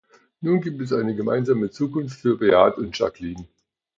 [0.39, 3.45] Nun gibt es eine gemeinsame Zukunft für Beat und Jacqueline.